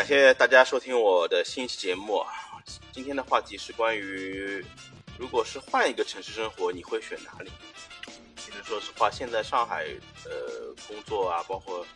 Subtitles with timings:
[0.00, 2.24] 感谢大家收听我的新一期节目。
[2.90, 4.64] 今天的话题是关于，
[5.18, 7.50] 如果是换一个城市生活，你会选哪里？
[8.34, 9.84] 其实说实话，现在上海
[10.24, 11.86] 呃工作啊，包括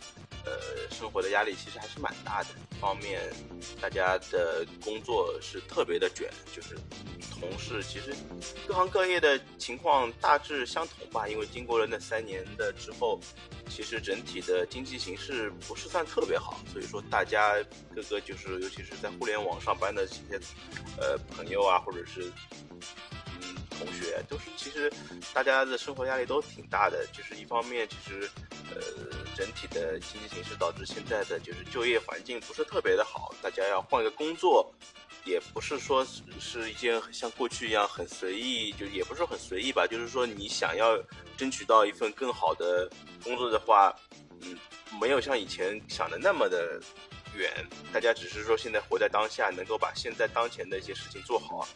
[0.44, 0.52] 呃
[0.90, 2.48] 生活的压力，其实还是蛮大的。
[2.70, 3.20] 一方面，
[3.80, 6.76] 大家的工作是特别的卷，就是
[7.40, 8.14] 同事其实
[8.66, 11.26] 各行各业的情况大致相同吧。
[11.28, 13.18] 因为经过了那三年的之后，
[13.68, 17.54] 其实整体的经济形势不是算特别好，所以说大家
[17.94, 20.40] 各个就是尤其是在互联网上班的这些
[20.98, 22.30] 呃朋友啊，或者是
[22.60, 23.56] 嗯。
[23.76, 24.90] 同学都是，其实
[25.34, 27.04] 大家的生活压力都挺大的。
[27.12, 28.30] 就是一方面，其实
[28.70, 28.80] 呃，
[29.34, 34.72] 整体的经济形势导致现在的就是就业环境不是特别的好，大家要换个工作，
[35.24, 36.06] 也不是说
[36.38, 39.86] 是一件像过去一样很随意，就也不是很随意吧。
[39.86, 40.96] 就是说，你想要
[41.36, 42.88] 争取到一份更好的
[43.22, 43.94] 工作的话，
[44.42, 44.56] 嗯，
[45.00, 46.80] 没有像以前想的那么的
[47.34, 47.52] 远。
[47.92, 51.66] 大家只是说现在活在当下，能够把现在当前的一些事情做好。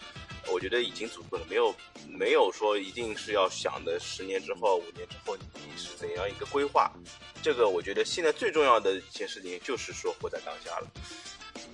[0.47, 1.75] 我觉得已经足够了，没有
[2.09, 6.91] 没有说一定是要想的十年之后、五年之后你是怎样一个规划。
[7.43, 10.91] 这个我觉得现在最重要的一件事情就是说活在当下了。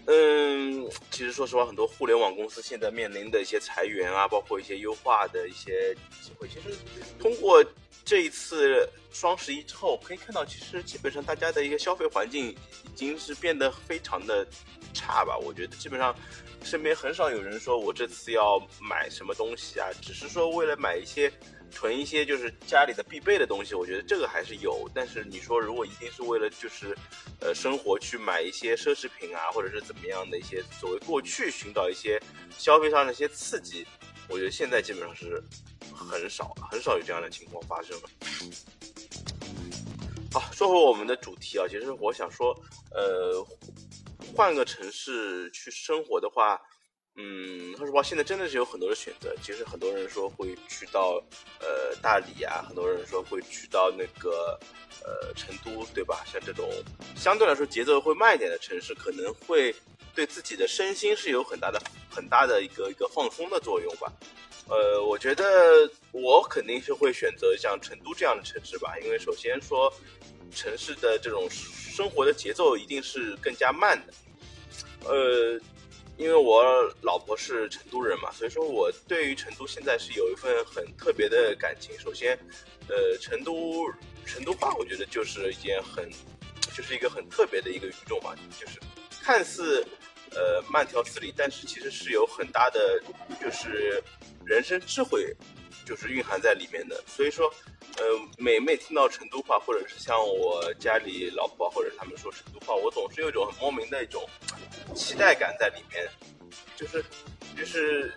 [0.06, 6.76] 嗯，其实说实话，很多互联网公司现在面临的一些裁员啊，包括一些优化的一些机会，其实
[7.18, 7.64] 通过
[8.04, 12.56] 这一次双十一之后，可以看到，其实基本上大家的一个消费环境已
[12.94, 14.46] 经是变得非常的
[14.92, 15.38] 差吧。
[15.38, 16.14] 我觉得基本上。
[16.62, 21.30] 身边很少有人说我这次要买什么东西啊，只是说为了买一些
[21.70, 24.90] 囤一些就是家里的必备的东西，我觉得这个还是有。
[24.94, 26.96] 但是你说如果一定是为了就是
[27.42, 32.18] 呃生活去买一些奢侈品啊，或者是怎么样的一些所谓过去寻找一些
[32.56, 33.86] 消费上的一些刺激，
[34.26, 35.44] 我觉得现在基本上是
[35.94, 38.08] 很少很少有这样的情况发生了。
[40.32, 42.54] 好，说回我们的主题啊，其实我想说，
[42.90, 43.46] 呃。
[44.36, 46.60] 换个城市去生活的话，
[47.14, 49.32] 嗯，说实话，现在真的是有很多的选择。
[49.40, 51.22] 其实很多人说会去到
[51.60, 54.58] 呃大理啊，很多人说会去到那个
[55.04, 56.24] 呃成都，对吧？
[56.26, 56.68] 像这种
[57.14, 59.72] 相对来说节奏会慢一点的城市，可能会
[60.16, 64.12] 对自己的身心是有很大的很大的一个一个放松的作用吧。
[64.68, 65.44] 呃，我觉得
[66.12, 69.92] 我肯定是会选择像成都这样的城市吧，因为首先说
[70.54, 74.14] 城市的这种生活的节奏一定是更加慢的。
[75.06, 75.60] 呃，
[76.16, 76.64] 因为我
[77.02, 81.98] 老婆是成都人嘛，所以说我对于成都现在是有一份很特别的感情。
[81.98, 82.38] 首先，
[82.88, 83.86] 呃，成都
[84.24, 86.08] 成都话，我觉得就是一件很，
[86.74, 88.80] 就是一个很特别的一个语种嘛，就是
[89.22, 89.86] 看似
[90.34, 93.02] 呃慢条斯理，但是其实是有很大的
[93.40, 94.02] 就是
[94.44, 95.34] 人生智慧，
[95.86, 97.02] 就是蕴含在里面的。
[97.06, 97.52] 所以说。
[97.96, 98.02] 呃，
[98.38, 104.28] 每每听到成都话，或者是像我家里老婆或者他们说成都话，我总是有一种很莫名的一种
[104.96, 106.04] 期待感在里面，
[106.74, 107.04] 就是
[107.56, 108.12] 就是，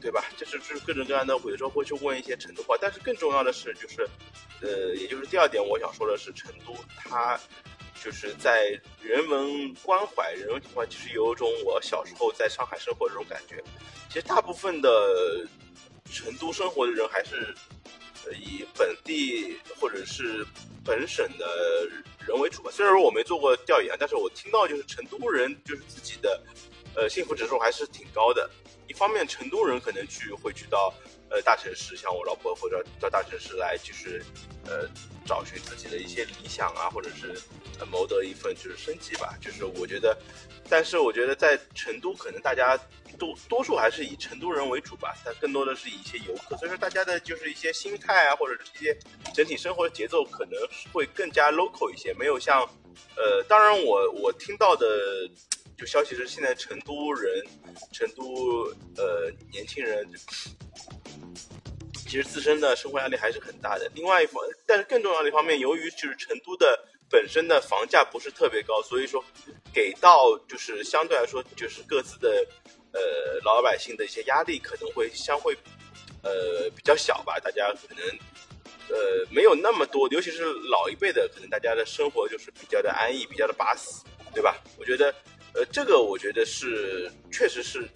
[0.00, 0.24] 对吧？
[0.36, 2.76] 就是就是各种各样的，有时候会去问一些成都话。
[2.80, 4.08] 但是更重要的是，就是
[4.60, 7.36] 呃，也就是第二点，我想说的是，成都它
[8.02, 13.62] 就是在人文关怀、人文情怀，其实有一种我小时候在上海生活这种感觉。
[14.08, 15.46] 其实大部分的
[16.10, 17.54] 成都生活的人还是。
[18.44, 20.44] 以本地或者是
[20.84, 21.88] 本省的
[22.26, 22.70] 人为主吧。
[22.70, 26.38] 虽然说我没做过调研，但是我听到就是成都人就是自己的，
[26.98, 28.50] 呃，幸福指数还是挺高的。
[28.88, 30.92] 一方面，成都人可能去会去到
[31.30, 34.24] 呃大城市，像我老婆或者到大城市来，就是
[34.66, 34.88] 呃
[35.24, 37.40] 找寻自己的一些理想啊，或者是
[37.90, 39.36] 谋得一份就是生计吧。
[39.40, 40.16] 就是我觉得，
[40.68, 42.78] 但是我觉得在成都可能大家。
[43.18, 48.96] 多多数还是以成都人为主吧，但更多的是以一些游客，所以说大家的就是一些心态啊，或者是一些
[49.34, 50.60] 整体生活的节奏，可能
[50.92, 52.60] 会更加 local 一些，没有像，
[53.16, 54.86] 呃，当然我我听到的
[55.78, 57.42] 就消息是，现在成都人，
[57.92, 58.64] 成都
[58.96, 60.04] 呃年轻人，
[61.92, 63.88] 其实自身的生活压力还是很大的。
[63.94, 69.24] 另外一方，但是更重要的一方面，由于就是成都的本身的房价不是特别高，所以说
[69.72, 72.44] 给到就是相对来说就是各自的。
[72.90, 75.54] 呃，老百姓的一些压力可能会相会，
[76.22, 77.38] 呃，比较小吧。
[77.38, 78.02] 大家可能，
[78.88, 83.90] 呃，没有那么多，尤其是老一辈的，可能大家的生活就是比较的安逸，比较的巴适，
[84.32, 84.56] 对吧？
[84.78, 85.14] 我觉得，
[85.54, 87.88] 呃，这个我觉得是，确实是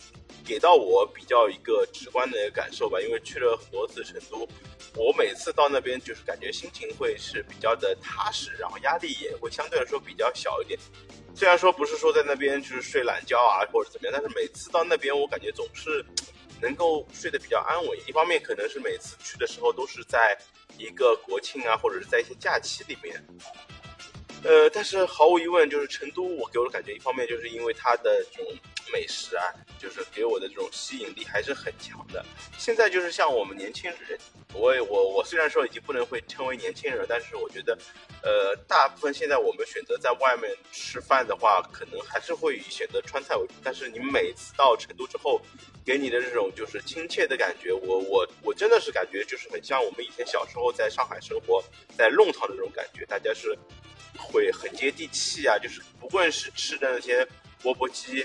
[0.44, 3.00] 给到我比较一个直观的感受吧。
[3.00, 4.48] 因为去了很多次成都，
[4.96, 10.78] 我每次到那边就是感觉心情会是比较的踏实，然后压力也会相对来说比较小一点。
[11.34, 16.04] 虽然说不是说在那边就是睡懒觉啊或者怎么样，但是每次到那边我感觉总是
[16.60, 17.98] 能够睡得比较安稳。
[18.06, 20.36] 一方面可能是每次去的时候都是在
[20.78, 23.22] 一个国庆啊或者是在一些假期里面，
[24.44, 28.52] 呃，但是毫无疑问，就是成都，我给我的感觉，一方面就是因为它的这种
[28.92, 29.44] 美食啊，
[29.78, 32.24] 就是给我的这种吸引力还是很强的。
[32.58, 34.18] 现在就是像我们年轻人，
[34.52, 37.78] 我我我虽然说已经不能会称为年轻人，但是我觉得，
[38.22, 43.54] 呃，大部分现在我们选择在外面吃饭的话，可能还是会以选择川菜为主。
[43.62, 45.40] 但是你每次到成都之后，
[45.84, 51.62] 给你的这种就是亲切的感觉，我我我真的是感觉就是很像我们以前小时候在上海生活
[51.96, 53.56] 在弄堂的这种感觉，大家是。
[54.22, 57.26] 会很接地气啊，就是不管是吃的那些
[57.60, 58.24] 钵钵鸡、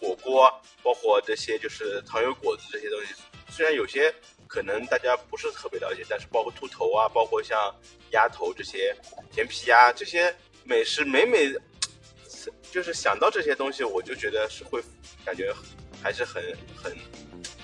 [0.00, 0.50] 火锅，
[0.82, 3.14] 包括这些就是糖油果子这些东西，
[3.48, 4.14] 虽然有些
[4.46, 7.74] 可能大家不是特别了解，但是包括兔头啊，包括像
[8.12, 8.94] 鸭头这些
[9.32, 10.34] 甜皮鸭这些
[10.64, 11.52] 美食，每每
[12.70, 14.82] 就是想到这些东西，我就觉得是会
[15.24, 15.52] 感觉
[16.02, 16.42] 还是很
[16.76, 16.92] 很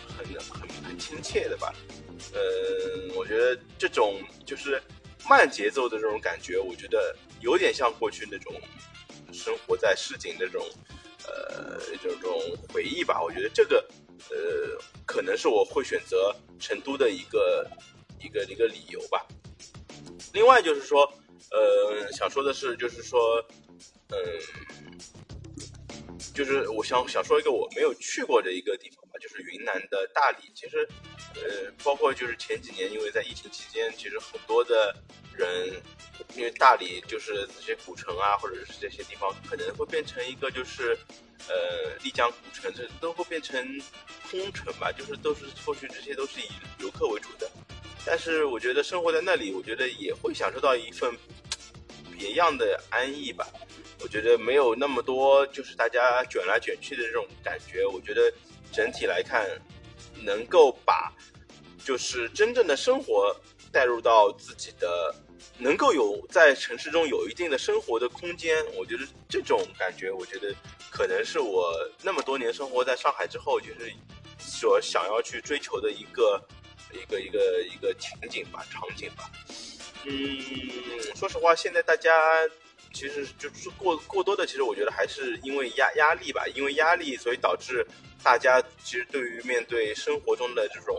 [0.09, 1.73] 很很很亲切的吧。
[2.35, 4.83] 嗯，我觉得这种就是
[5.29, 7.15] 慢节奏的这种感觉，我觉得。
[7.43, 8.55] 有点像过去那种
[9.33, 10.65] 生活在市井那种，
[11.27, 12.41] 呃，这种
[12.73, 13.21] 回忆吧。
[13.23, 13.85] 我觉得这个，
[14.31, 17.69] 呃，可能是我会选择成都的一个
[18.21, 19.27] 一个一个理由吧。
[20.33, 21.03] 另外就是说，
[21.51, 23.45] 呃，想说的是，就是说，
[24.09, 24.17] 嗯，
[26.33, 30.51] 就是我想想说一个我没有去过的一个地方吧，就是云南的大理。
[30.55, 30.89] 其实，
[31.35, 34.95] 呃，包括就是前几年，因为在疫情期间，其实很多的
[35.35, 35.81] 人。
[36.37, 40.97] 因为大理就是这些古城啊，或者是这些地方，可能会变成一个就是，
[41.49, 43.61] 呃，丽江古城，这都会变成
[44.31, 46.49] 空城吧，就是都是后续这些都是以
[46.79, 47.51] 游客为主的。
[48.07, 51.13] 但是我觉得生活在那里，我觉得也会享受到一份
[52.17, 53.47] 别样的安逸吧。
[54.01, 57.85] 我觉得没有那么多就是大家卷来卷去的这种感觉。
[57.85, 58.33] 我觉得
[58.73, 59.47] 整体来看，
[60.21, 61.13] 能够把
[61.85, 63.35] 就是真正的生活
[63.71, 65.15] 带入到自己的。
[65.59, 70.55] 能够有在城市中有一定的生活的空间，我觉得这种感觉，我觉得
[70.91, 73.93] 可能是我那么多年生活在上海之后，就是
[74.39, 76.41] 所想要去追求的一个
[76.93, 79.31] 一个一个一个情景吧，场景吧。
[80.05, 80.41] 嗯，
[81.17, 82.11] 说实话，现在大家
[82.93, 87.87] 其实就是过过多的，其实我觉得还是因为压压力吧，因为压力，所以导致
[88.23, 90.97] 大家其实对于面对生活中的这种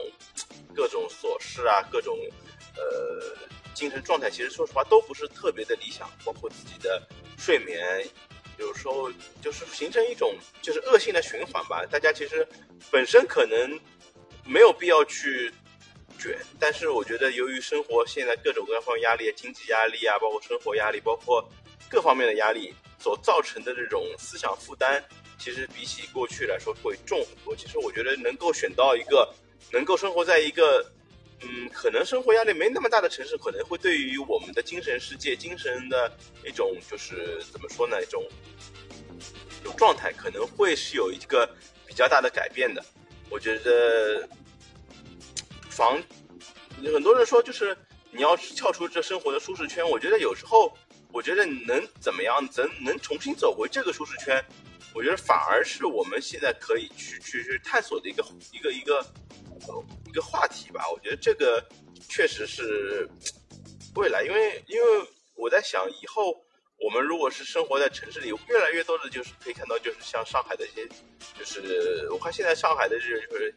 [0.75, 2.17] 各种琐事啊，各种
[2.75, 3.37] 呃。
[3.75, 7.01] 精神状态其实说实话都不是特别的理想，包括自己的
[7.39, 8.07] 睡眠，
[8.59, 9.11] 有时候
[9.41, 11.83] 就是形成一种就是恶性的循环吧。
[11.89, 12.47] 大家其实
[12.91, 13.79] 本身可能
[14.45, 15.51] 没有必要去
[16.19, 21.43] 卷，但是我觉得由于生活现在各种各样方面压力，经济压力啊，包括生活压力，包括
[21.93, 24.99] 各方面的压力所造成的这种思想负担，
[25.37, 27.55] 其实比起过去来说会重很多。
[27.55, 29.31] 其实我觉得能够选到一个
[29.71, 30.83] 能够生活在一个。
[31.45, 36.09] 嗯，可能生活压力没那么大的城市，可能会对于我们的精神世界、精神的
[36.45, 38.23] 一种，就是怎么说呢，一种
[39.65, 41.45] 有状态，可能会是有一个
[41.85, 42.81] 比较大的改变的。
[43.29, 44.25] 我觉得
[45.69, 46.01] 房，
[46.81, 47.77] 很多人说就是
[48.11, 50.73] 你要跳出这生活的舒适圈，我觉得有时候，
[51.13, 54.43] 我觉得能怎么样，能能重新走回这个舒适圈，
[54.93, 59.05] 我觉得反而是我们现在可以去去去探索的一个一个一个。
[60.07, 61.63] 一个话题吧，我觉得这个
[62.09, 63.09] 确实是
[63.95, 66.35] 未来，因为因为我在想，以后
[66.83, 70.85] 我们如果是生活在城市里，越来越多的就是可以看到，就是像上海的一些，
[71.39, 73.55] 就是我看现在上海的这就是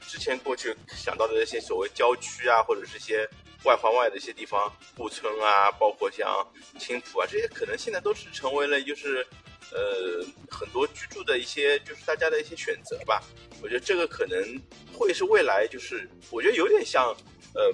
[0.00, 3.28] 之前过去想到的那些所谓郊区啊，或者是些
[3.64, 6.26] 外环外的一些地方，布村啊，包括像
[6.78, 9.26] 青浦啊，这些可能现在都是成为了就是
[9.70, 13.22] 呃很多居住的一些就是大家的一些选择吧。
[13.62, 14.42] 我觉得这个可能
[14.92, 17.14] 会是未来，就是我觉得有点像，
[17.54, 17.70] 呃，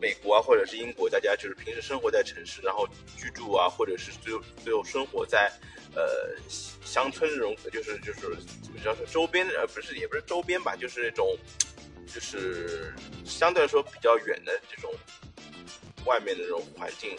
[0.00, 5.52] 美国啊，或者是英国，大家就是平时生活在城市，然后居住啊，或者是最后最后生活在
[5.94, 6.34] 呃
[6.84, 8.20] 乡村这种，就是就是
[8.62, 11.36] 怎么叫说周边呃不是也不是周边吧，就是那种
[12.06, 14.92] 就是相对来说比较远的这种
[16.06, 17.16] 外面的这种环境，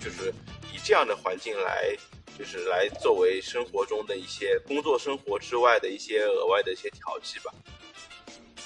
[0.00, 0.32] 就是
[0.72, 1.96] 以这样的环境来。
[2.38, 7.52] 就是来作为生活中的一些工作生活之外的一些额外的一些调剂吧。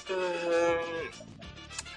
[0.07, 0.79] 嗯，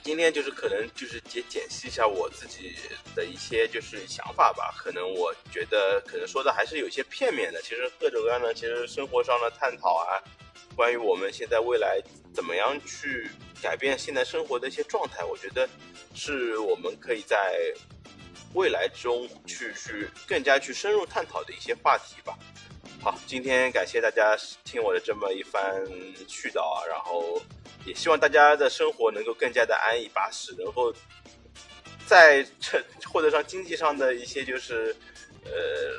[0.02, 2.74] 今天就是可能就是解解析一下我自己
[3.14, 4.74] 的一些就是想法吧。
[4.76, 7.60] 可能我觉得可能说的还是有些片面的。
[7.62, 10.22] 其实各种各样的其实生活上的探讨啊，
[10.74, 12.00] 关于我们现在未来
[12.34, 13.30] 怎么样去
[13.62, 15.68] 改变现在生活的一些状态，我觉得
[16.14, 17.58] 是我们可以在。
[18.54, 22.34] 未来中去去更加去深入探讨的一些话题吧。
[22.98, 25.84] 好，今天感谢大家听我的这么一番
[26.26, 27.42] 絮叨啊，然后
[27.88, 30.92] 也希望大家的生活能够更加的安逸巴适，然后
[32.06, 34.94] 在成获得上经济上的一些就是
[35.44, 35.50] 呃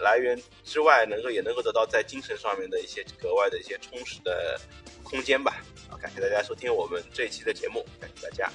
[0.03, 4.59] 来源之外，能够也能够得到在精神上面的一些格外的一些充实的
[5.03, 5.63] 空间吧。
[5.89, 8.51] 啊，感谢大家收听我们这一期的节目，感谢大家。